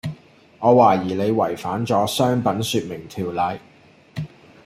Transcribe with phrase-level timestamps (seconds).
[0.57, 3.59] 我懷疑你違反咗商品説明條例